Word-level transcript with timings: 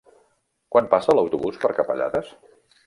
Quan 0.75 0.89
passa 0.95 1.17
l'autobús 1.19 1.61
per 1.67 1.75
Capellades? 1.83 2.35